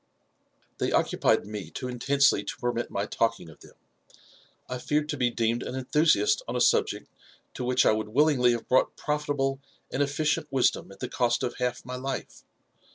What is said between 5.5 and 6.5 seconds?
an enthusiast